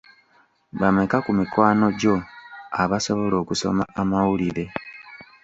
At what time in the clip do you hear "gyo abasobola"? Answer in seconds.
1.99-3.35